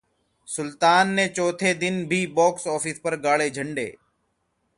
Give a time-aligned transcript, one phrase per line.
[0.47, 3.91] 'सुल्तान' ने चौथे दिन भी बॉक्स ऑफिस पर गाड़े झंडे